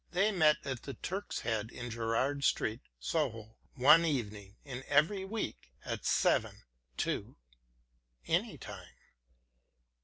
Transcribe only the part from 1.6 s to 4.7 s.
in Gerrard Street, Soho, one evening